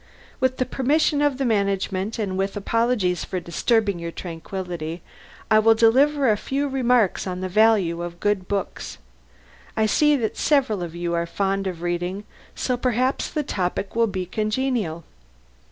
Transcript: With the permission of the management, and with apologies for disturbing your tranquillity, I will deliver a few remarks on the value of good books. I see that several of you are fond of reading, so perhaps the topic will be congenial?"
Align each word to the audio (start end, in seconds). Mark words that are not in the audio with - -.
With 0.39 0.57
the 0.57 0.65
permission 0.65 1.21
of 1.21 1.37
the 1.37 1.45
management, 1.45 2.17
and 2.17 2.35
with 2.35 2.57
apologies 2.57 3.23
for 3.23 3.39
disturbing 3.39 3.99
your 3.99 4.09
tranquillity, 4.09 5.03
I 5.51 5.59
will 5.59 5.75
deliver 5.75 6.27
a 6.27 6.37
few 6.37 6.67
remarks 6.67 7.27
on 7.27 7.41
the 7.41 7.47
value 7.47 8.01
of 8.01 8.19
good 8.19 8.47
books. 8.47 8.97
I 9.77 9.85
see 9.85 10.15
that 10.15 10.37
several 10.37 10.81
of 10.81 10.95
you 10.95 11.13
are 11.13 11.27
fond 11.27 11.67
of 11.67 11.83
reading, 11.83 12.23
so 12.55 12.77
perhaps 12.77 13.29
the 13.29 13.43
topic 13.43 13.95
will 13.95 14.07
be 14.07 14.25
congenial?" 14.25 15.03